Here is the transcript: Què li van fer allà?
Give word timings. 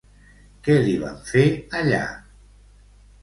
Què 0.67 0.77
li 0.85 0.95
van 1.03 1.19
fer 1.27 1.43
allà? 1.81 2.01